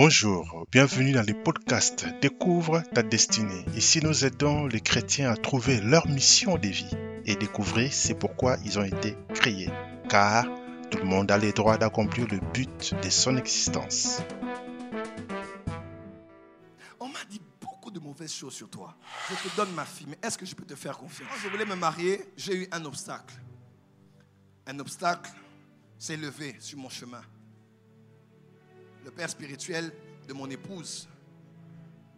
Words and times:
Bonjour, 0.00 0.64
bienvenue 0.70 1.10
dans 1.10 1.26
le 1.26 1.34
podcast 1.34 2.06
Découvre 2.22 2.84
ta 2.94 3.02
destinée. 3.02 3.64
Ici, 3.74 3.98
nous 4.00 4.24
aidons 4.24 4.68
les 4.68 4.80
chrétiens 4.80 5.28
à 5.28 5.36
trouver 5.36 5.80
leur 5.80 6.06
mission 6.06 6.56
de 6.56 6.68
vie 6.68 6.96
et 7.24 7.34
découvrir 7.34 7.92
c'est 7.92 8.14
pourquoi 8.14 8.58
ils 8.64 8.78
ont 8.78 8.84
été 8.84 9.16
créés. 9.34 9.72
Car 10.08 10.44
tout 10.92 10.98
le 10.98 11.04
monde 11.04 11.32
a 11.32 11.36
le 11.36 11.50
droit 11.50 11.78
d'accomplir 11.78 12.28
le 12.28 12.38
but 12.38 12.94
de 13.02 13.10
son 13.10 13.36
existence. 13.36 14.22
On 17.00 17.08
m'a 17.08 17.24
dit 17.28 17.40
beaucoup 17.60 17.90
de 17.90 17.98
mauvaises 17.98 18.32
choses 18.32 18.54
sur 18.54 18.70
toi. 18.70 18.96
Je 19.28 19.48
te 19.48 19.56
donne 19.56 19.72
ma 19.72 19.84
fille, 19.84 20.06
mais 20.08 20.18
est-ce 20.22 20.38
que 20.38 20.46
je 20.46 20.54
peux 20.54 20.64
te 20.64 20.76
faire 20.76 20.96
confiance? 20.96 21.28
Quand 21.28 21.40
je 21.42 21.48
voulais 21.48 21.66
me 21.66 21.74
marier, 21.74 22.24
j'ai 22.36 22.54
eu 22.54 22.68
un 22.70 22.84
obstacle. 22.84 23.34
Un 24.64 24.78
obstacle 24.78 25.32
s'est 25.98 26.16
levé 26.16 26.54
sur 26.60 26.78
mon 26.78 26.88
chemin. 26.88 27.22
Le 29.04 29.10
père 29.10 29.30
spirituel 29.30 29.92
de 30.26 30.32
mon 30.32 30.48
épouse 30.50 31.08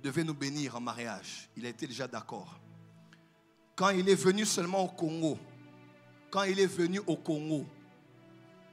devait 0.03 0.25
nous 0.25 0.35
bénir 0.35 0.77
en 0.77 0.81
mariage. 0.81 1.49
Il 1.57 1.67
a 1.67 1.69
été 1.69 1.87
déjà 1.87 2.09
d'accord. 2.09 2.59
Quand 3.77 3.91
il 3.91 4.09
est 4.09 4.15
venu 4.15 4.45
seulement 4.45 4.85
au 4.85 4.89
Congo, 4.89 5.39
quand 6.31 6.43
il 6.45 6.59
est 6.61 6.67
venu 6.67 7.01
au 7.07 7.17
Congo, 7.17 7.67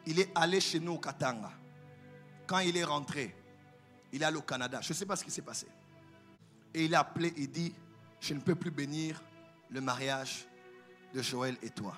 il 0.06 0.20
est 0.20 0.32
allé 0.36 0.60
chez 0.60 0.80
nous 0.80 0.94
au 0.94 1.00
Katanga. 1.00 1.52
Quand 2.46 2.60
il 2.60 2.78
est 2.78 2.84
rentré, 2.84 3.36
il 4.12 4.22
est 4.22 4.26
allé 4.26 4.38
au 4.38 4.42
Canada. 4.42 4.80
Je 4.82 4.90
ne 4.90 4.94
sais 4.94 5.06
pas 5.06 5.16
ce 5.16 5.24
qui 5.24 5.32
s'est 5.32 5.42
passé. 5.42 5.68
Et 6.74 6.86
il 6.86 6.96
a 6.96 7.00
appelé 7.00 7.34
et 7.36 7.48
dit, 7.48 7.74
je 8.20 8.34
ne 8.34 8.40
peux 8.40 8.56
plus 8.56 8.72
bénir 8.72 9.22
le 9.70 9.82
mariage 9.82 10.48
de 11.14 11.22
Joël 11.22 11.58
et 11.62 11.70
toi. 11.70 11.98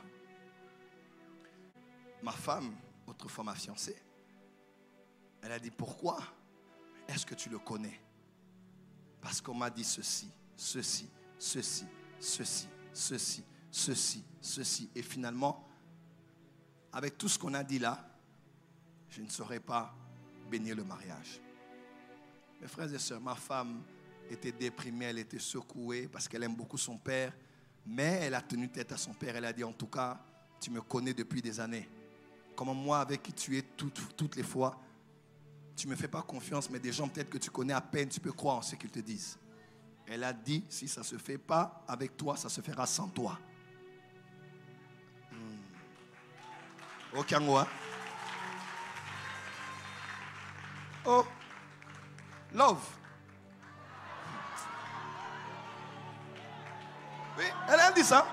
Ma 2.22 2.32
femme, 2.32 2.76
autrefois 3.08 3.44
ma 3.44 3.56
fiancée, 3.56 3.96
elle 5.42 5.52
a 5.52 5.60
dit, 5.60 5.72
pourquoi 5.72 6.20
est-ce 7.08 7.26
que 7.26 7.36
tu 7.36 7.50
le 7.50 7.60
connais? 7.60 8.00
Parce 9.22 9.42
qu'on 9.42 9.54
m'a 9.54 9.70
dit 9.70 9.84
ceci, 9.84 10.30
ceci, 10.56 11.10
ceci, 11.38 11.86
ceci, 12.20 12.68
ceci, 12.94 13.44
ceci, 13.72 14.24
ceci. 14.42 14.90
Et 14.96 15.02
finalement, 15.02 15.68
avec 16.92 17.18
tout 17.18 17.28
ce 17.28 17.38
qu'on 17.38 17.54
a 17.54 17.64
dit 17.64 17.80
là, 17.80 18.06
je 19.10 19.22
ne 19.22 19.30
saurais 19.30 19.60
pas 19.60 19.94
bénir 20.50 20.76
le 20.76 20.84
mariage. 20.84 21.42
Mes 22.62 22.68
frères 22.68 22.94
et 22.94 23.00
sœurs, 23.00 23.22
ma 23.22 23.36
femme 23.36 23.84
était 24.30 24.52
déprimée, 24.52 25.06
elle 25.06 25.20
était 25.20 25.40
secouée 25.40 26.08
parce 26.08 26.28
qu'elle 26.28 26.44
aime 26.44 26.56
beaucoup 26.56 26.78
son 26.78 26.98
père, 26.98 27.34
mais 27.86 28.20
elle 28.22 28.36
a 28.36 28.42
tenu 28.42 28.70
tête 28.70 28.92
à 28.92 28.98
son 28.98 29.14
père. 29.14 29.36
Elle 29.36 29.46
a 29.46 29.54
dit, 29.54 29.64
en 29.64 29.74
tout 29.74 29.88
cas, 29.88 30.20
tu 30.60 30.70
me 30.70 30.82
connais 30.82 31.14
depuis 31.14 31.42
des 31.42 31.60
années. 31.60 31.88
Comme 32.56 32.74
moi, 32.74 33.00
avec 33.00 33.24
qui 33.24 33.34
tu 33.34 33.58
es 33.58 33.62
toutes, 33.62 34.16
toutes 34.16 34.36
les 34.36 34.44
fois, 34.44 34.80
tu 35.80 35.88
ne 35.88 35.92
me 35.92 35.96
fais 35.96 36.10
pas 36.10 36.22
confiance, 36.22 36.70
mais 36.70 36.78
des 36.78 36.92
gens 36.92 37.08
peut-être 37.08 37.30
que 37.30 37.38
tu 37.38 37.50
connais 37.50 37.72
à 37.72 37.80
peine, 37.80 38.10
tu 38.10 38.20
peux 38.20 38.34
croire 38.34 38.58
en 38.58 38.62
ce 38.62 38.76
qu'ils 38.76 38.90
te 38.90 39.00
disent. 39.00 39.40
Elle 40.06 40.26
a 40.26 40.34
dit, 40.34 40.66
si 40.68 40.90
ça 40.90 41.00
ne 41.00 41.06
se 41.06 41.18
fait 41.18 41.38
pas 41.38 41.86
avec 41.88 42.18
toi, 42.18 42.36
ça 42.36 42.50
se 42.50 42.60
fera 42.60 42.86
sans 42.86 43.08
toi. 43.08 43.40
Hmm. 45.32 47.18
Ok, 47.18 47.32
moi. 47.40 47.66
Oh, 51.06 51.26
love. 52.54 52.86
Oui, 57.38 57.46
elle 57.70 57.80
a 57.80 57.92
dit 57.94 58.04
ça. 58.04 58.28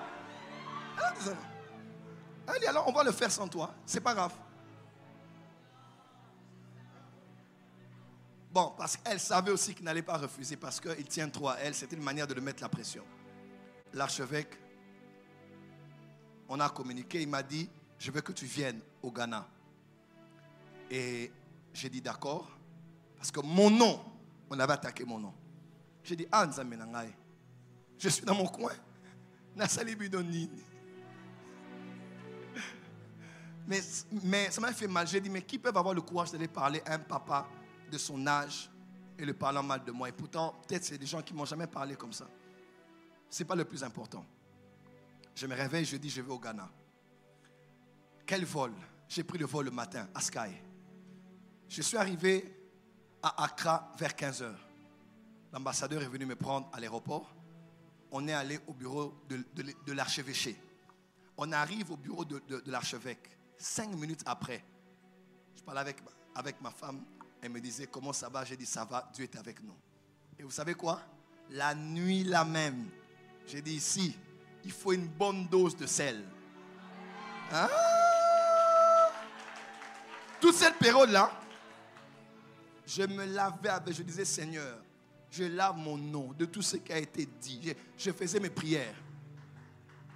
Elle 0.98 1.04
a 1.04 1.12
dit 1.12 1.24
ça. 1.26 1.36
Elle 2.48 2.60
dit 2.60 2.66
alors 2.66 2.88
on 2.88 2.92
va 2.92 3.04
le 3.04 3.12
faire 3.12 3.30
sans 3.30 3.46
toi. 3.46 3.72
C'est 3.84 4.00
pas 4.00 4.14
grave. 4.14 4.32
Parce 8.86 8.98
qu'elle 8.98 9.18
savait 9.18 9.50
aussi 9.50 9.74
qu'il 9.74 9.84
n'allait 9.84 10.00
pas 10.00 10.16
refuser 10.16 10.56
parce 10.56 10.78
qu'il 10.78 11.08
tient 11.08 11.28
trop 11.28 11.48
à 11.48 11.56
elle. 11.56 11.74
C'était 11.74 11.96
une 11.96 12.04
manière 12.04 12.28
de 12.28 12.34
le 12.34 12.40
mettre 12.40 12.62
la 12.62 12.68
pression. 12.68 13.02
L'archevêque, 13.92 14.56
on 16.48 16.60
a 16.60 16.68
communiqué. 16.68 17.20
Il 17.20 17.28
m'a 17.28 17.42
dit 17.42 17.68
Je 17.98 18.12
veux 18.12 18.20
que 18.20 18.30
tu 18.30 18.46
viennes 18.46 18.78
au 19.02 19.10
Ghana. 19.10 19.44
Et 20.88 21.32
j'ai 21.74 21.88
dit 21.88 22.00
D'accord. 22.00 22.48
Parce 23.16 23.32
que 23.32 23.40
mon 23.40 23.70
nom, 23.70 24.04
on 24.48 24.60
avait 24.60 24.74
attaqué 24.74 25.04
mon 25.04 25.18
nom. 25.18 25.34
J'ai 26.04 26.14
dit 26.14 26.28
Ah, 26.30 26.48
je 27.98 28.08
suis 28.08 28.24
dans 28.24 28.36
mon 28.36 28.46
coin. 28.46 28.70
Mais, 33.66 33.80
mais 34.22 34.48
ça 34.52 34.60
m'a 34.60 34.72
fait 34.72 34.86
mal. 34.86 35.08
J'ai 35.08 35.20
dit 35.20 35.28
Mais 35.28 35.42
qui 35.42 35.58
peut 35.58 35.72
avoir 35.74 35.92
le 35.92 36.02
courage 36.02 36.30
d'aller 36.30 36.46
parler 36.46 36.80
à 36.86 36.94
un 36.94 37.00
papa 37.00 37.48
de 37.90 37.98
son 37.98 38.24
âge 38.28 38.70
et 39.18 39.24
le 39.24 39.34
parlant 39.34 39.62
mal 39.62 39.84
de 39.84 39.92
moi. 39.92 40.08
Et 40.08 40.12
pourtant, 40.12 40.54
peut-être 40.66 40.84
c'est 40.84 40.98
des 40.98 41.06
gens 41.06 41.22
qui 41.22 41.34
m'ont 41.34 41.44
jamais 41.44 41.66
parlé 41.66 41.96
comme 41.96 42.12
ça. 42.12 42.28
Ce 43.30 43.42
n'est 43.42 43.46
pas 43.46 43.54
le 43.54 43.64
plus 43.64 43.82
important. 43.82 44.24
Je 45.34 45.46
me 45.46 45.54
réveille, 45.54 45.84
je 45.84 45.96
dis, 45.96 46.08
je 46.08 46.22
vais 46.22 46.32
au 46.32 46.38
Ghana. 46.38 46.68
Quel 48.24 48.44
vol? 48.44 48.72
J'ai 49.08 49.22
pris 49.22 49.38
le 49.38 49.46
vol 49.46 49.66
le 49.66 49.70
matin 49.70 50.08
à 50.14 50.20
Sky. 50.20 50.50
Je 51.68 51.82
suis 51.82 51.96
arrivé 51.96 52.56
à 53.22 53.44
Accra 53.44 53.92
vers 53.98 54.12
15h. 54.12 54.52
L'ambassadeur 55.52 56.02
est 56.02 56.08
venu 56.08 56.26
me 56.26 56.36
prendre 56.36 56.68
à 56.72 56.80
l'aéroport. 56.80 57.34
On 58.10 58.26
est 58.28 58.32
allé 58.32 58.58
au 58.66 58.72
bureau 58.72 59.14
de, 59.28 59.92
l'archevêché. 59.92 60.56
On 61.36 61.52
arrive 61.52 61.90
au 61.92 61.96
bureau 61.96 62.24
de, 62.24 62.62
l'archevêque. 62.66 63.36
Cinq 63.58 63.90
minutes 63.94 64.22
après, 64.26 64.64
je 65.56 65.62
parle 65.62 65.78
avec, 65.78 65.98
avec 66.34 66.60
ma 66.60 66.70
femme. 66.70 67.04
Elle 67.42 67.50
me 67.50 67.60
disait, 67.60 67.86
comment 67.86 68.12
ça 68.12 68.28
va? 68.28 68.44
J'ai 68.44 68.56
dit, 68.56 68.66
ça 68.66 68.84
va, 68.84 69.08
Dieu 69.12 69.24
est 69.24 69.36
avec 69.36 69.62
nous. 69.62 69.76
Et 70.38 70.42
vous 70.42 70.50
savez 70.50 70.74
quoi? 70.74 71.00
La 71.50 71.74
nuit 71.74 72.24
là 72.24 72.44
même, 72.44 72.88
j'ai 73.46 73.62
dit, 73.62 73.74
ici, 73.74 74.16
il 74.64 74.72
faut 74.72 74.92
une 74.92 75.06
bonne 75.06 75.46
dose 75.46 75.76
de 75.76 75.86
sel. 75.86 76.24
Ah! 77.52 77.68
Toute 80.40 80.54
cette 80.54 80.76
période-là, 80.76 81.30
je 82.86 83.02
me 83.02 83.24
lavais 83.24 83.68
avec, 83.68 83.94
je 83.94 84.02
disais, 84.02 84.24
Seigneur, 84.24 84.78
je 85.30 85.44
lave 85.44 85.76
mon 85.76 85.96
nom 85.96 86.32
de 86.32 86.44
tout 86.44 86.62
ce 86.62 86.76
qui 86.76 86.92
a 86.92 86.98
été 86.98 87.26
dit. 87.40 87.74
Je, 87.96 88.10
faisais 88.12 88.40
mes 88.40 88.50
prières. 88.50 88.94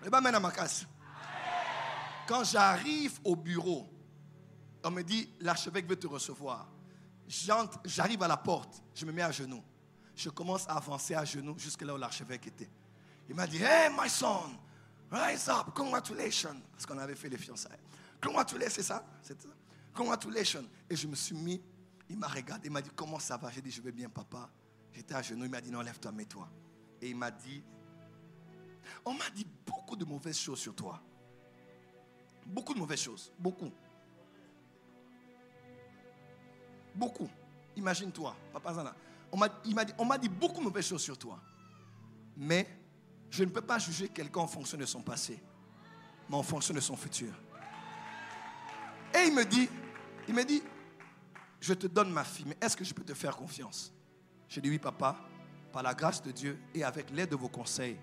Et 0.05 0.11
pas 0.11 0.21
maintenant 0.21 0.41
ma 0.41 0.51
casse. 0.51 0.87
Quand 2.27 2.45
j'arrive 2.45 3.19
au 3.25 3.37
bureau, 3.37 3.89
on 4.85 4.91
me 4.91 5.03
dit, 5.03 5.29
l'archevêque 5.41 5.89
veut 5.89 5.97
te 5.97 6.07
recevoir 6.07 6.69
j'arrive 7.85 8.23
à 8.23 8.29
la 8.29 8.37
porte, 8.37 8.83
je 8.95 9.07
me 9.07 9.13
mets 9.13 9.23
à 9.23 9.31
genoux. 9.31 9.63
Je 10.17 10.29
commence 10.29 10.69
à 10.69 10.73
avancer 10.73 11.15
à 11.15 11.25
genoux 11.25 11.57
jusque 11.59 11.83
là 11.83 11.95
où 11.95 11.97
l'archevêque 11.97 12.49
était. 12.49 12.69
Il 13.29 13.35
m'a 13.35 13.47
dit, 13.47 13.59
Hey, 13.63 13.91
my 13.91 14.09
son, 14.11 14.51
rise 15.11 15.49
up, 15.49 15.69
congratulations. 15.75 16.61
Parce 16.73 16.85
qu'on 16.85 16.99
avait 16.99 17.15
fait 17.15 17.29
les 17.29 17.39
fiançailles. 17.39 17.79
Congratulations, 18.21 18.75
c'est 18.75 18.83
ça, 18.83 19.05
ça? 19.23 19.35
Congratulations. 19.95 20.65
Et 20.89 20.97
je 20.97 21.07
me 21.07 21.15
suis 21.15 21.35
mis, 21.35 21.63
il 22.09 22.19
m'a 22.19 22.27
regardé, 22.27 22.67
il 22.67 22.73
m'a 22.73 22.83
dit, 22.83 22.91
Comment 22.95 23.19
ça 23.19 23.37
va? 23.37 23.51
J'ai 23.51 23.63
dit, 23.63 23.71
Je 23.71 23.81
vais 23.81 23.93
bien, 23.93 24.09
papa. 24.09 24.51
J'étais 24.93 25.15
à 25.15 25.23
genoux, 25.23 25.45
il 25.45 25.51
m'a 25.51 25.61
dit, 25.61 25.71
Non, 25.71 25.81
lève-toi, 25.81 26.11
mets-toi. 26.13 26.49
Et 27.01 27.11
il 27.11 27.17
m'a 27.17 27.31
dit, 27.31 27.63
On 29.05 29.15
m'a 29.15 29.31
dit 29.31 29.47
beaucoup 29.65 29.97
de 29.97 30.05
mauvaises 30.05 30.39
choses 30.39 30.59
sur 30.59 30.75
toi. 30.75 31.01
Beaucoup 32.45 32.75
de 32.75 32.81
mauvaises 32.81 33.01
choses, 33.01 33.33
beaucoup. 33.39 33.71
Beaucoup. 37.01 37.31
Imagine-toi, 37.77 38.37
Papa 38.53 38.75
Zana. 38.75 38.95
On 39.33 39.39
m'a 39.39 40.19
dit, 40.19 40.29
beaucoup 40.29 40.59
de 40.59 40.65
mauvaises 40.65 40.87
choses 40.87 41.01
sur 41.01 41.17
toi. 41.17 41.41
Mais 42.37 42.69
je 43.31 43.43
ne 43.43 43.49
peux 43.49 43.63
pas 43.63 43.79
juger 43.79 44.09
quelqu'un 44.09 44.41
en 44.41 44.47
fonction 44.47 44.77
de 44.77 44.85
son 44.85 45.01
passé, 45.01 45.43
mais 46.29 46.37
en 46.37 46.43
fonction 46.43 46.75
de 46.75 46.81
son 46.81 46.97
futur. 46.97 47.33
Et 49.15 49.29
il 49.29 49.35
me 49.35 49.47
dit, 49.47 49.67
il 50.29 50.35
me 50.35 50.45
dit, 50.45 50.63
je 51.59 51.73
te 51.73 51.87
donne 51.87 52.13
ma 52.13 52.23
fille, 52.23 52.45
mais 52.47 52.59
est-ce 52.61 52.77
que 52.77 52.85
je 52.85 52.93
peux 52.93 53.03
te 53.03 53.15
faire 53.15 53.35
confiance? 53.35 53.95
J'ai 54.47 54.61
dit 54.61 54.69
oui, 54.69 54.79
papa, 54.79 55.17
par 55.73 55.83
la 55.83 55.95
grâce 55.95 56.23
de 56.23 56.33
Dieu 56.33 56.61
et 56.75 56.85
avec 56.85 57.09
l'aide 57.13 57.31
de 57.31 57.37
vos 57.37 57.49
conseils, 57.49 57.97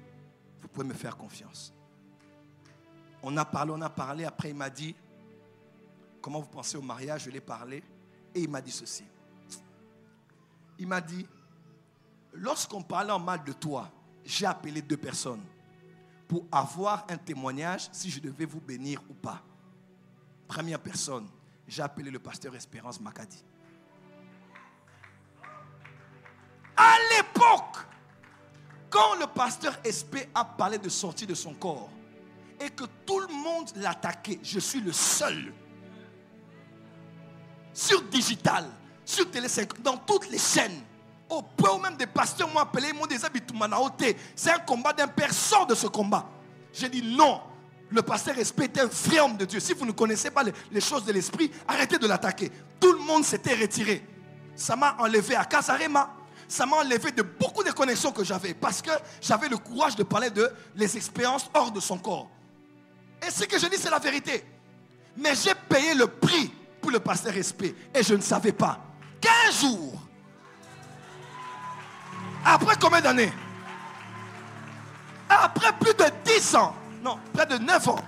vous 0.59 0.67
pouvez 0.69 0.87
me 0.87 0.95
faire 0.95 1.15
confiance. 1.15 1.71
On 3.21 3.37
a 3.37 3.45
parlé, 3.45 3.73
on 3.75 3.81
a 3.81 3.91
parlé, 3.91 4.25
après 4.25 4.49
il 4.49 4.55
m'a 4.55 4.71
dit, 4.71 4.95
comment 6.19 6.39
vous 6.39 6.49
pensez 6.49 6.77
au 6.77 6.81
mariage? 6.81 7.25
Je 7.25 7.29
l'ai 7.29 7.41
parlé. 7.41 7.83
Et 8.37 8.41
il 8.41 8.49
m'a 8.49 8.61
dit 8.61 8.71
ceci. 8.71 9.03
Il 10.77 10.85
m'a 10.85 11.01
dit, 11.01 11.25
lorsqu'on 12.33 12.83
parlait 12.83 13.11
en 13.11 13.17
mal 13.17 13.43
de 13.43 13.51
toi, 13.51 13.91
j'ai 14.23 14.45
appelé 14.45 14.79
deux 14.83 14.95
personnes 14.95 15.41
pour 16.27 16.45
avoir 16.51 17.07
un 17.09 17.17
témoignage 17.17 17.89
si 17.91 18.11
je 18.11 18.19
devais 18.19 18.45
vous 18.45 18.61
bénir 18.61 19.01
ou 19.09 19.15
pas. 19.15 19.41
Première 20.47 20.79
personne, 20.79 21.27
j'ai 21.67 21.81
appelé 21.81 22.11
le 22.11 22.19
pasteur 22.19 22.55
Espérance 22.55 23.01
Makadi. 23.01 23.43
À 26.75 26.95
l'époque, 27.09 27.87
quand 28.91 29.15
le 29.19 29.25
pasteur 29.25 29.79
Espé 29.83 30.29
a 30.35 30.45
parlé 30.45 30.77
de 30.77 30.89
sortir 30.89 31.27
de 31.27 31.33
son 31.33 31.55
corps 31.55 31.89
et 32.61 32.69
que 32.69 32.83
tout 33.03 33.19
le 33.19 33.33
monde 33.33 33.71
l'attaquait, 33.77 34.39
je 34.43 34.59
suis 34.59 34.81
le 34.81 34.91
seul 34.91 35.51
sur 37.77 38.01
digital, 38.01 38.65
sur 39.05 39.29
Télé 39.29 39.47
5, 39.47 39.83
dans 39.83 39.97
toutes 39.97 40.31
les 40.31 40.39
chaînes. 40.39 40.81
Au 41.29 41.43
point 41.43 41.75
où 41.75 41.77
même 41.77 41.95
des 41.95 42.07
pasteurs 42.07 42.51
m'ont 42.51 42.59
appelé, 42.59 42.87
ils 42.89 42.95
m'ont 42.95 43.05
dit 43.05 43.17
C'est 44.35 44.51
un 44.51 44.59
combat 44.59 44.93
d'un 44.93 45.07
père, 45.07 45.29
de 45.67 45.75
ce 45.75 45.85
combat. 45.85 46.27
J'ai 46.73 46.89
dit 46.89 47.03
non. 47.03 47.39
Le 47.89 48.01
pasteur 48.01 48.35
Respect 48.35 48.65
est 48.65 48.79
un 48.79 48.85
vrai 48.87 49.19
homme 49.19 49.37
de 49.37 49.45
Dieu. 49.45 49.59
Si 49.59 49.73
vous 49.73 49.85
ne 49.85 49.91
connaissez 49.91 50.31
pas 50.31 50.43
les, 50.43 50.81
choses 50.81 51.05
de 51.05 51.11
l'esprit, 51.11 51.51
arrêtez 51.67 51.99
de 51.99 52.07
l'attaquer. 52.07 52.51
Tout 52.79 52.93
le 52.93 52.99
monde 52.99 53.23
s'était 53.23 53.53
retiré. 53.53 54.03
Ça 54.55 54.75
m'a 54.75 54.95
enlevé 54.99 55.35
à 55.35 55.45
Casarema. 55.45 56.13
Ça 56.47 56.65
m'a 56.65 56.77
enlevé 56.77 57.11
de 57.11 57.21
beaucoup 57.21 57.63
de 57.63 57.71
connexions 57.71 58.11
que 58.11 58.23
j'avais. 58.23 58.53
Parce 58.53 58.81
que 58.81 58.91
j'avais 59.21 59.49
le 59.49 59.57
courage 59.57 59.95
de 59.95 60.03
parler 60.03 60.31
de 60.31 60.49
les 60.75 60.97
expériences 60.97 61.49
hors 61.53 61.71
de 61.71 61.79
son 61.79 61.97
corps. 61.97 62.29
Et 63.25 63.29
ce 63.29 63.43
que 63.43 63.59
je 63.59 63.67
dis, 63.67 63.77
c'est 63.77 63.91
la 63.91 63.99
vérité. 63.99 64.43
Mais 65.15 65.35
j'ai 65.35 65.53
payé 65.69 65.93
le 65.93 66.07
prix 66.07 66.51
le 66.89 66.99
pasteur 66.99 67.33
Respect. 67.33 67.75
Et 67.93 68.03
je 68.03 68.13
ne 68.13 68.21
savais 68.21 68.51
pas. 68.51 68.79
15 69.21 69.61
jours. 69.61 70.01
Après 72.45 72.75
combien 72.79 73.01
d'années? 73.01 73.31
Après 75.29 75.73
plus 75.79 75.93
de 75.93 76.05
10 76.25 76.55
ans. 76.55 76.75
Non, 77.03 77.17
près 77.33 77.45
de 77.45 77.57
9 77.57 77.89
ans. 77.89 77.99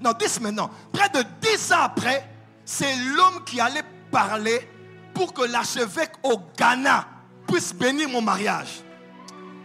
Non, 0.00 0.12
10 0.12 0.40
maintenant. 0.40 0.70
Près 0.92 1.08
de 1.08 1.24
10 1.40 1.72
ans 1.72 1.82
après, 1.82 2.28
c'est 2.64 2.94
l'homme 3.16 3.42
qui 3.44 3.60
allait 3.60 3.84
parler 4.10 4.68
pour 5.14 5.32
que 5.32 5.42
l'archevêque 5.42 6.12
au 6.22 6.40
Ghana 6.56 7.06
puisse 7.46 7.72
bénir 7.74 8.08
mon 8.08 8.20
mariage. 8.20 8.82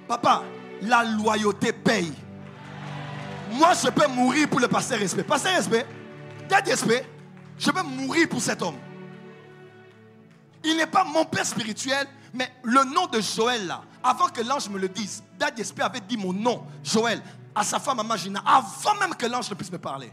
Papa, 0.08 0.44
la 0.82 1.04
loyauté 1.04 1.74
paye. 1.74 2.14
Moi, 3.52 3.72
je 3.84 3.90
peux 3.90 4.08
mourir 4.08 4.48
pour 4.48 4.60
le 4.60 4.68
pasteur 4.68 5.00
respect. 5.00 5.24
Pasteur 5.24 5.56
respect, 5.56 5.86
date 6.48 6.68
respect, 6.68 7.06
je 7.60 7.72
peux 7.72 7.84
mourir 7.84 8.28
pour 8.30 8.42
cet 8.42 8.62
homme. 8.62 8.78
Il 10.64 10.78
n'est 10.78 10.88
pas 10.88 11.04
mon 11.04 11.26
père 11.26 11.46
spirituel, 11.46 12.08
mais 12.34 12.52
le 12.64 12.84
nom 12.86 13.06
de 13.08 13.20
Joël 13.20 13.68
là, 13.68 13.82
avant 14.02 14.30
que 14.30 14.42
l'ange 14.42 14.70
me 14.70 14.80
le 14.80 14.88
dise, 14.88 15.24
Dad 15.38 15.60
avait 15.82 16.00
dit 16.02 16.18
mon 16.18 16.34
nom, 16.34 16.66
Joël, 16.84 17.22
à 17.54 17.64
sa 17.64 17.80
femme 17.80 18.02
Magina, 18.06 18.42
avant 18.46 18.96
même 18.96 19.14
que 19.16 19.26
l'ange 19.26 19.50
ne 19.50 19.56
puisse 19.56 19.72
me 19.72 19.78
parler. 19.78 20.12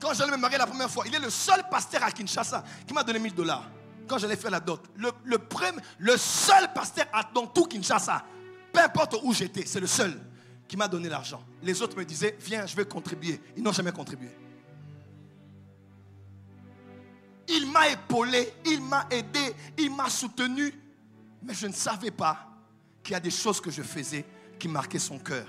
Quand 0.00 0.14
j'allais 0.14 0.32
me 0.32 0.36
marier 0.36 0.58
la 0.58 0.66
première 0.66 0.90
fois, 0.90 1.04
il 1.06 1.14
est 1.14 1.20
le 1.20 1.30
seul 1.30 1.62
pasteur 1.70 2.02
à 2.02 2.10
Kinshasa 2.10 2.64
qui 2.86 2.92
m'a 2.92 3.04
donné 3.04 3.20
1000 3.20 3.34
dollars. 3.34 3.68
Quand 4.08 4.18
j'allais 4.18 4.36
faire 4.36 4.50
la 4.50 4.58
dot. 4.58 4.82
Le, 4.96 5.12
le, 5.24 5.38
le 5.98 6.16
seul 6.16 6.72
pasteur 6.72 7.06
dans 7.32 7.46
tout 7.46 7.66
Kinshasa, 7.66 8.24
peu 8.72 8.80
importe 8.80 9.16
où 9.22 9.32
j'étais, 9.32 9.64
c'est 9.64 9.78
le 9.78 9.86
seul 9.86 10.20
qui 10.72 10.78
m'a 10.78 10.88
donné 10.88 11.10
l'argent. 11.10 11.44
Les 11.62 11.82
autres 11.82 11.98
me 11.98 12.02
disaient, 12.02 12.34
viens, 12.40 12.64
je 12.64 12.74
vais 12.74 12.86
contribuer. 12.86 13.38
Ils 13.58 13.62
n'ont 13.62 13.72
jamais 13.72 13.92
contribué. 13.92 14.30
Il 17.46 17.70
m'a 17.70 17.90
épaulé, 17.90 18.54
il 18.64 18.80
m'a 18.80 19.06
aidé, 19.10 19.54
il 19.76 19.94
m'a 19.94 20.08
soutenu. 20.08 20.72
Mais 21.42 21.52
je 21.52 21.66
ne 21.66 21.74
savais 21.74 22.10
pas 22.10 22.48
qu'il 23.02 23.12
y 23.12 23.16
a 23.16 23.20
des 23.20 23.30
choses 23.30 23.60
que 23.60 23.70
je 23.70 23.82
faisais 23.82 24.24
qui 24.58 24.66
marquaient 24.66 24.98
son 24.98 25.18
cœur. 25.18 25.46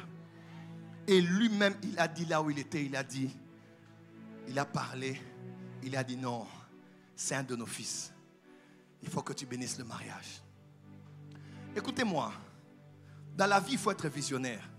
Et 1.07 1.21
lui-même, 1.21 1.75
il 1.83 1.97
a 1.97 2.09
dit 2.09 2.25
là 2.25 2.41
où 2.41 2.49
il 2.49 2.59
était, 2.59 2.83
il 2.83 2.93
a 2.97 3.03
dit, 3.03 3.33
il 4.49 4.59
a 4.59 4.65
parlé, 4.65 5.21
il 5.83 5.95
a 5.95 6.03
dit 6.03 6.17
non, 6.17 6.45
c'est 7.15 7.35
un 7.35 7.43
de 7.43 7.55
nos 7.55 7.65
fils. 7.65 8.11
Il 9.01 9.07
faut 9.07 9.21
que 9.21 9.31
tu 9.31 9.45
bénisses 9.45 9.77
le 9.77 9.85
mariage. 9.85 10.41
Écoutez-moi, 11.73 12.33
dans 13.37 13.47
la 13.47 13.61
vie, 13.61 13.71
il 13.71 13.79
faut 13.79 13.91
être 13.91 14.09
visionnaire. 14.09 14.72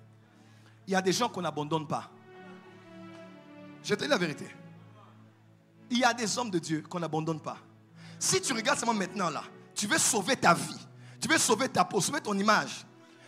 Il 0.86 0.92
y 0.92 0.96
a 0.96 1.02
des 1.02 1.12
gens 1.12 1.28
qu'on 1.28 1.42
n'abandonne 1.42 1.86
pas. 1.86 2.10
Je 3.82 3.94
te 3.94 4.02
dis 4.02 4.08
la 4.08 4.18
vérité. 4.18 4.46
Il 5.90 5.98
y 5.98 6.04
a 6.04 6.14
des 6.14 6.38
hommes 6.38 6.50
de 6.50 6.58
Dieu 6.58 6.82
qu'on 6.88 7.00
n'abandonne 7.00 7.40
pas. 7.40 7.58
Si 8.18 8.40
tu 8.40 8.52
regardes 8.52 8.78
seulement 8.78 8.94
maintenant 8.94 9.30
là, 9.30 9.44
tu 9.74 9.86
veux 9.86 9.98
sauver 9.98 10.36
ta 10.36 10.54
vie, 10.54 10.86
tu 11.20 11.28
veux 11.28 11.38
sauver 11.38 11.68
ta 11.68 11.84
peau, 11.84 12.00
sauver 12.00 12.20
ton 12.20 12.36
image. 12.38 12.86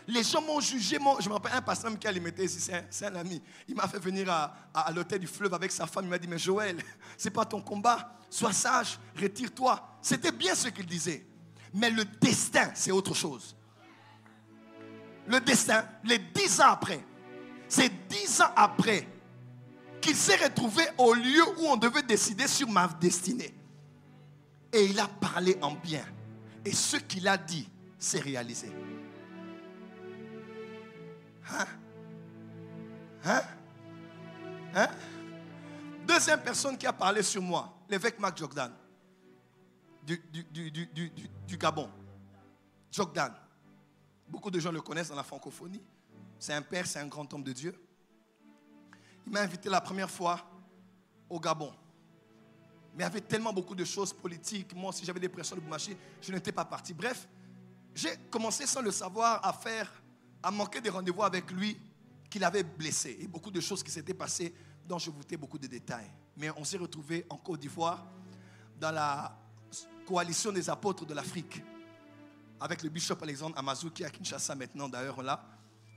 Les 0.08 0.22
gens 0.22 0.40
m'ont 0.40 0.60
jugé. 0.60 0.98
je 1.20 1.28
me 1.28 1.34
rappelle 1.34 1.52
un 1.52 1.62
pasteur 1.62 1.90
qui 1.98 2.20
mettait 2.20 2.44
ici, 2.44 2.70
c'est 2.90 3.06
un, 3.06 3.16
ami. 3.16 3.42
Il 3.66 3.74
m'a 3.74 3.88
fait 3.88 3.98
venir 3.98 4.30
à, 4.30 4.92
l'hôtel 4.94 5.18
du 5.18 5.26
fleuve 5.26 5.52
avec 5.52 5.72
sa 5.72 5.86
femme. 5.86 6.04
Il 6.04 6.10
m'a 6.10 6.18
dit 6.18 6.28
Mais 6.28 6.38
Joël, 6.38 6.76
c'est 7.18 7.30
pas 7.30 7.44
ton 7.44 7.60
combat. 7.60 8.12
Sois 8.30 8.52
sage, 8.52 8.98
retire-toi. 9.20 9.98
C'était 10.00 10.32
bien 10.32 10.54
ce 10.54 10.68
qu'il 10.68 10.86
disait. 10.86 11.26
Mais 11.74 11.90
le 11.90 12.04
destin, 12.04 12.70
c'est 12.74 12.92
autre 12.92 13.14
chose. 13.14 13.56
Le 15.26 15.40
destin, 15.40 15.84
les 16.04 16.18
dix 16.18 16.60
ans 16.60 16.70
après, 16.70 17.04
c'est 17.68 17.90
dix 18.08 18.40
ans 18.40 18.52
après 18.54 19.06
qu'il 20.00 20.14
s'est 20.14 20.36
retrouvé 20.36 20.82
au 20.98 21.14
lieu 21.14 21.42
où 21.58 21.66
on 21.66 21.76
devait 21.76 22.02
décider 22.02 22.46
sur 22.46 22.68
ma 22.68 22.86
destinée. 22.88 23.54
Et 24.72 24.84
il 24.84 25.00
a 25.00 25.08
parlé 25.08 25.56
en 25.62 25.72
bien. 25.72 26.04
Et 26.64 26.72
ce 26.72 26.96
qu'il 26.96 27.26
a 27.28 27.36
dit 27.36 27.68
s'est 27.98 28.20
réalisé. 28.20 28.70
Hein? 31.50 31.66
Hein? 33.24 33.42
Hein? 34.74 34.88
Deuxième 36.06 36.40
personne 36.40 36.76
qui 36.76 36.86
a 36.86 36.92
parlé 36.92 37.22
sur 37.22 37.42
moi, 37.42 37.74
l'évêque 37.88 38.18
Marc 38.18 38.38
Jordan, 38.38 38.72
du, 40.04 40.22
du, 41.46 41.56
Gabon. 41.56 41.90
Jordan. 42.92 43.32
Beaucoup 44.28 44.50
de 44.50 44.60
gens 44.60 44.70
le 44.70 44.80
connaissent 44.80 45.08
dans 45.08 45.16
la 45.16 45.24
francophonie. 45.24 45.82
C'est 46.38 46.52
un 46.52 46.62
père, 46.62 46.86
c'est 46.86 46.98
un 46.98 47.06
grand 47.06 47.32
homme 47.32 47.42
de 47.42 47.52
Dieu. 47.52 47.74
Il 49.26 49.32
m'a 49.32 49.40
invité 49.40 49.68
la 49.68 49.80
première 49.80 50.10
fois 50.10 50.40
au 51.28 51.40
Gabon. 51.40 51.72
Mais 52.94 53.02
il 53.02 53.06
y 53.06 53.06
avait 53.06 53.20
tellement 53.20 53.52
beaucoup 53.52 53.74
de 53.74 53.84
choses 53.84 54.12
politiques. 54.12 54.74
Moi, 54.74 54.92
si 54.92 55.04
j'avais 55.04 55.20
des 55.20 55.28
pressions 55.28 55.56
de 55.56 55.60
Boumaché, 55.60 55.96
je 56.20 56.32
n'étais 56.32 56.52
pas 56.52 56.64
parti. 56.64 56.94
Bref, 56.94 57.28
j'ai 57.94 58.16
commencé 58.30 58.66
sans 58.66 58.80
le 58.80 58.90
savoir 58.90 59.44
à 59.44 59.52
faire 59.52 59.90
a 60.42 60.50
manqué 60.50 60.80
des 60.80 60.90
rendez-vous 60.90 61.22
avec 61.22 61.50
lui 61.50 61.76
qu'il 62.30 62.44
avait 62.44 62.62
blessé. 62.62 63.18
Et 63.20 63.26
beaucoup 63.26 63.50
de 63.50 63.60
choses 63.60 63.82
qui 63.82 63.90
s'étaient 63.90 64.14
passées 64.14 64.54
dont 64.86 64.98
je 64.98 65.10
vous 65.10 65.20
beaucoup 65.38 65.58
de 65.58 65.66
détails. 65.66 66.10
Mais 66.36 66.50
on 66.56 66.64
s'est 66.64 66.76
retrouvé 66.76 67.26
en 67.28 67.36
Côte 67.36 67.60
d'Ivoire 67.60 68.06
dans 68.78 68.92
la 68.92 69.36
coalition 70.06 70.52
des 70.52 70.70
apôtres 70.70 71.04
de 71.04 71.14
l'Afrique 71.14 71.62
avec 72.60 72.82
le 72.82 72.88
bishop 72.88 73.16
Alexandre 73.22 73.58
Amazou 73.58 73.90
qui 73.90 74.02
est 74.02 74.06
à 74.06 74.10
Kinshasa 74.10 74.54
maintenant 74.54 74.88
d'ailleurs 74.88 75.22
là. 75.22 75.44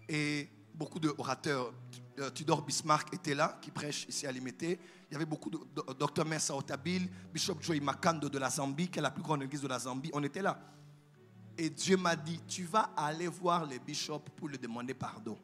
Et 0.10 0.50
beaucoup 0.74 1.00
d'orateurs. 1.00 1.72
Euh, 2.18 2.30
Tudor 2.32 2.64
Bismarck 2.64 3.14
était 3.14 3.36
là, 3.36 3.60
qui 3.62 3.70
prêche 3.70 4.06
ici 4.10 4.26
à 4.26 4.32
Limité. 4.32 4.80
Il 5.10 5.14
y 5.14 5.16
avait 5.16 5.26
beaucoup 5.26 5.50
de 5.50 5.58
Dr 5.94 6.26
Mensa 6.26 6.56
Otabil, 6.56 7.08
Bishop 7.32 7.58
Joey 7.62 7.80
Makando 7.80 8.28
de 8.28 8.38
la 8.38 8.50
Zambie, 8.50 8.90
qui 8.90 9.00
est 9.00 9.02
la 9.02 9.12
plus 9.12 9.24
grande 9.24 9.44
église 9.44 9.62
de 9.62 9.68
la 9.68 9.80
Zambie. 9.80 10.10
On 10.14 10.24
était 10.24 10.42
là. 10.42 10.60
Et 11.58 11.70
Dieu 11.70 11.96
m'a 11.96 12.16
dit, 12.16 12.40
tu 12.48 12.64
vas 12.64 12.92
aller 12.96 13.28
voir 13.28 13.66
le 13.66 13.78
bishop 13.78 14.20
pour 14.36 14.48
lui 14.48 14.58
demander 14.58 14.94
pardon. 14.94 15.38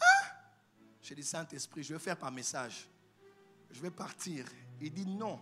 Hein? 0.00 0.26
J'ai 1.02 1.14
dit, 1.14 1.22
Saint-Esprit, 1.22 1.82
je 1.82 1.92
vais 1.92 2.00
faire 2.00 2.16
par 2.16 2.32
message. 2.32 2.88
Je 3.70 3.80
vais 3.80 3.90
partir. 3.90 4.46
Il 4.80 4.92
dit, 4.92 5.06
non, 5.06 5.38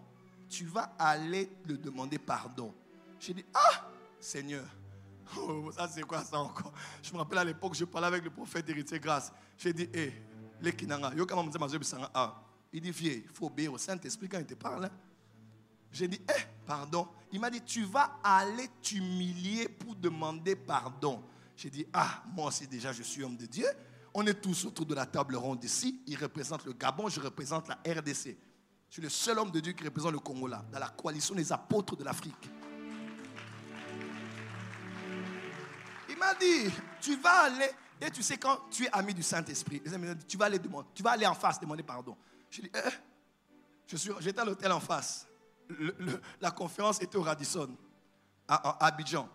tu 0.49 0.65
vas 0.65 0.95
aller 0.99 1.51
le 1.67 1.77
demander 1.79 2.19
pardon. 2.19 2.75
J'ai 3.21 3.35
dit, 3.35 3.45
ah, 3.55 3.91
Seigneur, 4.19 4.65
oh, 5.39 5.71
ça 5.73 5.89
c'est 5.89 6.03
quoi 6.03 6.23
ça 6.25 6.39
encore? 6.39 6.73
Je 7.03 7.13
me 7.13 7.19
rappelle 7.19 7.39
à 7.39 7.45
l'époque, 7.45 7.75
je 7.75 7.85
parlais 7.85 8.09
avec 8.09 8.25
le 8.25 8.31
prophète 8.31 8.69
héritier 8.69 8.99
grâce. 8.99 9.33
J'ai 9.59 9.73
dit, 9.73 9.89
hé, 9.93 10.13
les 10.61 10.73
kinanga, 10.73 11.13
ah. 12.15 12.43
Il 12.73 12.81
dit, 12.81 12.91
vieux, 12.91 13.23
il 13.25 13.29
faut 13.29 13.47
obéir 13.47 13.73
au 13.73 13.79
Saint-Esprit 13.79 14.29
quand 14.29 14.39
il 14.39 14.47
te 14.47 14.55
parle. 14.55 14.87
Hein. 14.87 14.91
J'ai 15.93 16.09
dit, 16.09 16.21
eh, 16.29 16.43
pardon. 16.67 17.07
Il 17.31 17.41
m'a 17.41 17.51
dit, 17.51 17.61
tu 17.61 17.85
vas 17.85 18.19
aller 18.23 18.69
t'humilier 18.83 19.69
pour 19.69 19.95
demander 19.95 20.57
pardon. 20.57 21.23
J'ai 21.57 21.71
dit, 21.71 21.87
ah, 21.93 22.25
moi 22.35 22.49
aussi 22.49 22.67
déjà, 22.67 22.93
je 22.93 23.05
suis 23.05 23.23
homme 23.23 23.37
de 23.37 23.47
Dieu. 23.47 23.67
On 24.13 24.27
est 24.27 24.35
tous 24.35 24.65
autour 24.65 24.87
de 24.87 24.95
la 24.95 25.07
table 25.07 25.37
ronde 25.37 25.63
ici. 25.63 26.01
Il 26.07 26.17
représente 26.17 26.65
le 26.65 26.73
Gabon, 26.73 27.09
je 27.09 27.21
représente 27.21 27.69
la 27.69 27.77
RDC. 27.87 28.37
Je 28.89 29.01
suis 29.01 29.03
le 29.03 29.09
seul 29.09 29.39
homme 29.39 29.51
de 29.51 29.61
Dieu 29.61 29.73
qui 29.73 29.85
représente 29.85 30.13
le 30.13 30.19
Congo 30.19 30.49
là, 30.49 30.65
dans 30.73 30.79
la 30.79 30.89
coalition 30.89 31.35
des 31.35 31.53
apôtres 31.53 31.97
de 31.97 32.05
l'Afrique. 32.05 32.51
M'a 36.25 36.35
dit, 36.35 36.75
tu 37.01 37.17
vas 37.17 37.45
aller, 37.45 37.71
et 38.01 38.11
tu 38.11 38.23
sais 38.23 38.37
quand 38.37 38.59
tu 38.71 38.85
es 38.85 38.91
ami 38.93 39.15
du 39.15 39.23
Saint-Esprit, 39.23 39.83
tu 40.27 40.37
vas 40.37 40.47
aller 40.47 40.59
demander, 40.59 40.89
tu 40.95 41.03
vas 41.03 41.13
aller 41.13 41.27
en 41.27 41.35
face 41.35 41.61
demander 41.61 41.83
pardon. 41.83 42.17
J'ai 42.51 42.63
dit, 42.63 42.71
eh, 42.75 43.97
j'étais 44.21 44.41
à 44.41 44.45
l'hôtel 44.45 44.73
en 44.73 44.81
face 44.81 45.27
la 46.41 46.51
conférence 46.51 47.01
était 47.01 47.17
au 47.17 47.23
Radisson, 47.23 47.69
à, 48.49 48.87
Abidjan. 48.87 49.29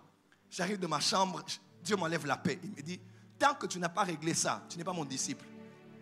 J'arrive 0.49 0.79
de 0.79 0.87
ma 0.87 0.99
chambre, 0.99 1.43
Dieu 1.83 1.95
m'enlève 1.95 2.25
la 2.25 2.37
paix. 2.37 2.59
Il 2.63 2.71
me 2.71 2.81
dit, 2.81 2.99
tant 3.37 3.53
que 3.55 3.67
tu 3.67 3.79
n'as 3.79 3.89
pas 3.89 4.03
réglé 4.03 4.33
ça, 4.33 4.63
tu 4.69 4.77
n'es 4.77 4.83
pas 4.83 4.93
mon 4.93 5.05
disciple. 5.05 5.45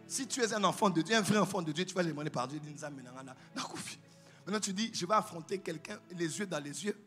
Si 0.08 0.26
tu 0.28 0.42
es 0.42 0.54
un 0.54 0.64
enfant 0.64 0.90
de 0.90 1.02
Dieu, 1.02 1.16
un 1.16 1.22
vrai 1.22 1.38
enfant 1.38 1.62
de 1.62 1.72
Dieu, 1.72 1.86
tu 1.86 1.94
vas 1.94 2.04
demander 2.04 2.30
par 2.30 2.48
Dieu. 2.48 2.60
Maintenant, 4.46 4.60
tu 4.62 4.74
dis, 4.74 4.90
je 4.94 5.06
vais 5.06 5.16
affronter 5.16 5.60
quelqu'un, 5.60 6.00
les 6.12 6.40
yeux 6.40 6.48
dans 6.48 6.64
les 6.64 6.86
yeux, 6.86 6.98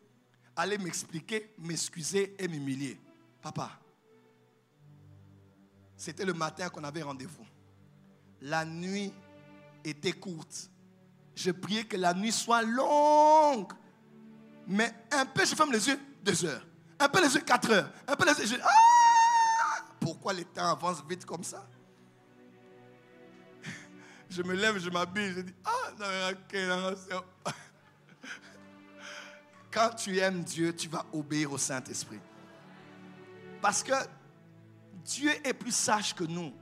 aller 0.54 0.76
m'expliquer, 0.76 1.54
m'excuser 1.58 2.34
et 2.38 2.46
m'humilier. 2.46 3.00
Papa, 3.42 3.70
c'était 5.96 6.24
le 6.24 6.34
matin 6.34 6.68
qu'on 6.68 6.84
avait 6.84 7.02
rendez-vous. 7.02 7.46
La 8.42 8.64
nuit, 8.64 9.12
était 9.84 10.12
courte. 10.12 10.70
Je 11.34 11.50
priais 11.50 11.84
que 11.84 11.96
la 11.96 12.14
nuit 12.14 12.32
soit 12.32 12.62
longue. 12.62 13.72
Mais 14.66 14.92
un 15.10 15.26
peu, 15.26 15.44
je 15.44 15.54
ferme 15.54 15.72
les 15.72 15.88
yeux, 15.88 15.98
deux 16.22 16.44
heures. 16.44 16.66
Un 16.98 17.08
peu 17.08 17.22
les 17.22 17.34
yeux, 17.34 17.40
quatre 17.40 17.70
heures. 17.70 17.90
Un 18.06 18.16
peu 18.16 18.26
les 18.26 18.38
yeux, 18.38 18.46
je... 18.46 18.62
Ah 18.62 19.84
Pourquoi 19.98 20.32
le 20.32 20.44
temps 20.44 20.70
avance 20.70 21.02
vite 21.08 21.24
comme 21.24 21.44
ça? 21.44 21.66
Je 24.28 24.42
me 24.42 24.54
lève, 24.54 24.78
je 24.78 24.90
m'habille, 24.90 25.32
je 25.34 25.40
dis, 25.40 25.54
ah, 25.64 25.90
non, 25.98 26.94
Quand 29.72 29.90
tu 29.90 30.18
aimes 30.18 30.44
Dieu, 30.44 30.74
tu 30.74 30.88
vas 30.88 31.04
obéir 31.12 31.52
au 31.52 31.58
Saint-Esprit. 31.58 32.20
Parce 33.60 33.82
que 33.82 33.92
Dieu 35.04 35.30
est 35.44 35.54
plus 35.54 35.74
sage 35.74 36.14
que 36.14 36.24
nous. 36.24 36.52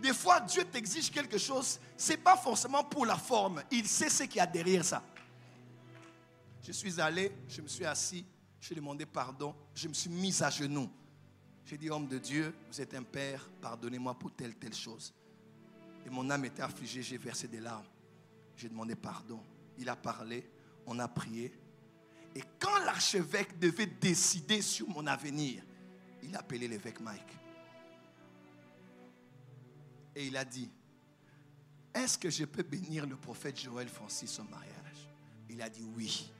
Des 0.00 0.12
fois, 0.12 0.40
Dieu 0.40 0.64
t'exige 0.64 1.10
quelque 1.10 1.38
chose, 1.38 1.78
ce 1.96 2.12
n'est 2.12 2.18
pas 2.18 2.36
forcément 2.36 2.84
pour 2.84 3.06
la 3.06 3.16
forme. 3.16 3.62
Il 3.70 3.86
sait 3.86 4.10
ce 4.10 4.24
qu'il 4.24 4.36
y 4.36 4.40
a 4.40 4.46
derrière 4.46 4.84
ça. 4.84 5.02
Je 6.62 6.72
suis 6.72 7.00
allé, 7.00 7.32
je 7.48 7.60
me 7.60 7.68
suis 7.68 7.84
assis, 7.84 8.26
j'ai 8.60 8.74
demandé 8.74 9.06
pardon, 9.06 9.54
je 9.74 9.88
me 9.88 9.94
suis 9.94 10.10
mis 10.10 10.42
à 10.42 10.50
genoux. 10.50 10.90
J'ai 11.64 11.78
dit, 11.78 11.88
homme 11.88 12.06
de 12.06 12.18
Dieu, 12.18 12.54
vous 12.70 12.80
êtes 12.80 12.92
un 12.94 13.02
père, 13.02 13.48
pardonnez-moi 13.60 14.14
pour 14.14 14.32
telle, 14.32 14.54
telle 14.56 14.74
chose. 14.74 15.14
Et 16.06 16.10
mon 16.10 16.28
âme 16.28 16.44
était 16.44 16.62
affligée, 16.62 17.02
j'ai 17.02 17.16
versé 17.16 17.48
des 17.48 17.60
larmes. 17.60 17.86
J'ai 18.56 18.68
demandé 18.68 18.94
pardon. 18.94 19.40
Il 19.78 19.88
a 19.88 19.96
parlé, 19.96 20.48
on 20.86 20.98
a 20.98 21.08
prié. 21.08 21.52
Et 22.34 22.42
quand 22.58 22.78
l'archevêque 22.84 23.58
devait 23.58 23.86
décider 23.86 24.60
sur 24.60 24.88
mon 24.88 25.06
avenir, 25.06 25.62
il 26.22 26.34
a 26.34 26.40
appelé 26.40 26.66
l'évêque 26.66 27.00
Mike. 27.00 27.38
Et 30.16 30.26
il 30.26 30.36
a 30.36 30.44
dit, 30.44 30.70
est-ce 31.94 32.18
que 32.18 32.30
je 32.30 32.44
peux 32.44 32.62
bénir 32.62 33.06
le 33.06 33.16
prophète 33.16 33.60
Joël 33.60 33.88
Francis 33.88 34.38
au 34.40 34.44
mariage? 34.44 35.08
Il 35.48 35.62
a 35.62 35.68
dit 35.68 35.86
oui. 35.96 36.32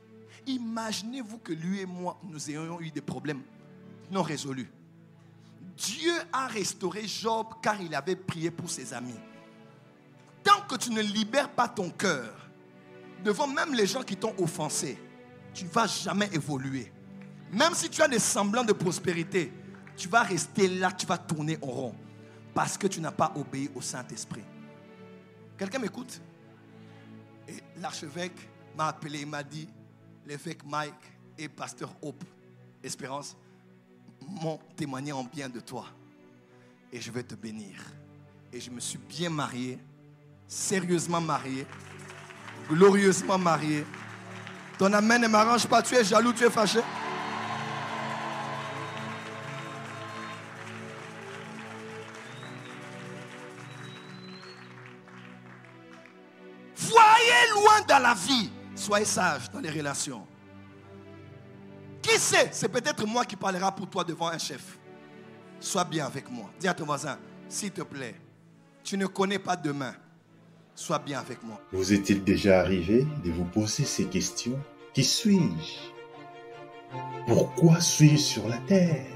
Imaginez-vous 0.47 1.39
que 1.39 1.53
lui 1.53 1.81
et 1.81 1.87
moi, 1.87 2.21
nous 2.25 2.51
ayons 2.51 2.81
eu 2.81 2.91
des 2.91 3.01
problèmes 3.01 3.43
non 4.11 4.23
résolus. 4.23 4.71
Dieu 5.77 6.13
a 6.33 6.47
restauré 6.47 7.07
Job 7.07 7.47
car 7.63 7.81
il 7.81 7.95
avait 7.95 8.17
prié 8.17 8.51
pour 8.51 8.69
ses 8.69 8.93
amis. 8.93 9.19
Tant 10.43 10.63
que 10.63 10.77
tu 10.77 10.91
ne 10.91 11.01
libères 11.01 11.51
pas 11.51 11.69
ton 11.69 11.91
cœur 11.91 12.49
devant 13.25 13.47
même 13.47 13.75
les 13.75 13.87
gens 13.87 14.03
qui 14.03 14.17
t'ont 14.17 14.35
offensé, 14.39 14.99
tu 15.55 15.65
ne 15.65 15.71
vas 15.71 15.87
jamais 15.87 16.29
évoluer. 16.33 16.93
Même 17.53 17.75
si 17.75 17.89
tu 17.89 18.03
as 18.03 18.09
des 18.09 18.19
semblants 18.19 18.65
de 18.65 18.73
prospérité, 18.73 19.53
tu 19.97 20.09
vas 20.09 20.23
rester 20.23 20.69
là, 20.69 20.91
tu 20.93 21.07
vas 21.07 21.19
tourner 21.19 21.57
en 21.63 21.67
rond. 21.67 21.95
Parce 22.53 22.77
que 22.77 22.87
tu 22.87 23.01
n'as 23.01 23.13
pas 23.13 23.33
obéi 23.37 23.71
au 23.75 23.81
Saint-Esprit. 23.81 24.43
Quelqu'un 25.57 25.79
m'écoute? 25.79 26.21
Et 27.49 27.55
l'archevêque 27.81 28.49
m'a 28.77 28.89
appelé, 28.89 29.21
il 29.21 29.27
m'a 29.27 29.43
dit, 29.43 29.69
l'évêque 30.27 30.65
Mike 30.65 30.95
et 31.39 31.49
pasteur 31.49 31.95
Hope, 32.03 32.25
Espérance, 32.83 33.37
m'ont 34.21 34.59
témoigné 34.77 35.13
en 35.13 35.25
bien 35.25 35.49
de 35.49 35.61
toi. 35.61 35.87
Et 36.93 37.01
je 37.01 37.11
vais 37.11 37.23
te 37.23 37.35
bénir. 37.35 37.77
Et 38.53 38.61
je 38.61 38.71
me 38.71 38.81
suis 38.81 38.99
bien 38.99 39.31
marié, 39.31 39.79
sérieusement 40.47 41.21
marié, 41.21 41.67
glorieusement 42.69 43.39
marié. 43.39 43.85
Ton 44.79 44.93
amen 44.93 45.23
ne 45.23 45.29
m'arrange 45.29 45.67
pas, 45.67 45.83
tu 45.83 45.95
es 45.95 46.05
jaloux, 46.05 46.33
tu 46.33 46.45
es 46.45 46.51
fâché. 46.51 46.81
Voyez 56.77 57.51
loin 57.53 57.81
dans 57.87 57.99
la 57.99 58.15
vie 58.15 58.51
Soyez 58.75 59.07
sage 59.07 59.51
dans 59.51 59.61
les 59.61 59.71
relations. 59.71 60.27
Qui 62.03 62.19
sait, 62.19 62.51
c'est 62.53 62.69
peut-être 62.69 63.07
moi 63.07 63.25
qui 63.25 63.37
parlera 63.37 63.75
pour 63.75 63.89
toi 63.89 64.05
devant 64.05 64.29
un 64.29 64.37
chef. 64.37 64.79
Sois 65.59 65.85
bien 65.85 66.05
avec 66.05 66.31
moi. 66.31 66.51
Dis 66.61 66.69
à 66.69 66.75
ton 66.75 66.85
voisin, 66.85 67.19
s'il 67.49 67.71
te 67.71 67.81
plaît, 67.81 68.21
tu 68.83 68.99
ne 68.99 69.07
connais 69.07 69.39
pas 69.39 69.57
demain. 69.57 69.95
Sois 70.77 70.99
bien 70.99 71.21
avec 71.21 71.43
moi. 71.45 71.61
Vous 71.73 71.93
est-il 71.93 72.25
déjà 72.25 72.59
arrivé 72.61 73.07
de 73.25 73.31
vous 73.31 73.45
poser 73.45 73.85
ces 73.85 74.07
questions? 74.07 74.59
Qui 74.93 75.05
suis-je? 75.05 75.93
Pourquoi 77.29 77.81
suis-je 77.81 78.17
sur 78.17 78.49
la 78.49 78.59
terre? 78.59 79.07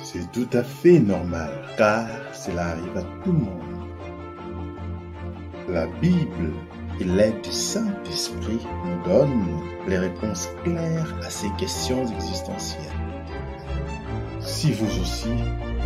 C'est 0.00 0.32
tout 0.32 0.48
à 0.54 0.62
fait 0.62 0.98
normal, 0.98 1.50
car 1.76 2.08
cela 2.34 2.68
arrive 2.68 2.96
à 2.96 3.02
tout 3.22 3.32
le 3.32 3.38
monde. 3.38 3.86
La 5.68 5.86
Bible 5.86 6.52
et 7.00 7.04
l'aide 7.04 7.42
du 7.42 7.52
Saint-Esprit 7.52 8.66
nous 8.86 9.04
donne 9.04 9.60
les 9.86 9.98
réponses 9.98 10.48
claires 10.64 11.14
à 11.22 11.28
ces 11.28 11.50
questions 11.58 12.06
existentielles. 12.14 12.82
Si 14.40 14.72
vous 14.72 15.00
aussi, 15.02 15.28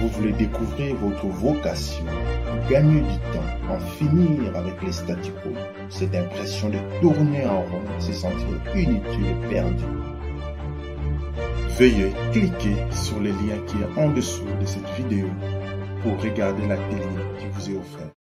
vous 0.03 0.09
voulez 0.09 0.33
découvrir 0.33 0.97
votre 0.97 1.27
vocation, 1.27 2.05
gagner 2.69 3.03
du 3.03 3.19
temps, 3.33 3.73
en 3.73 3.79
finir 3.79 4.57
avec 4.57 4.83
les 4.83 4.91
statu 4.91 5.31
quo, 5.31 5.51
cette 5.91 6.15
impression 6.15 6.71
de 6.71 6.79
tourner 7.01 7.47
en 7.47 7.61
rond, 7.63 8.01
se 8.01 8.13
sentir 8.13 8.49
inutile 8.75 9.27
et 9.27 9.49
perdu, 9.49 9.85
veuillez 11.79 12.13
cliquer 12.33 12.75
sur 12.91 13.21
le 13.21 13.31
lien 13.31 13.59
qui 13.69 13.77
est 13.77 14.01
en 14.01 14.11
dessous 14.11 14.45
de 14.61 14.67
cette 14.67 14.89
vidéo 14.97 15.29
pour 16.03 16.21
regarder 16.21 16.67
la 16.67 16.77
télé 16.77 17.07
qui 17.39 17.47
vous 17.53 17.71
est 17.71 17.77
offerte. 17.77 18.22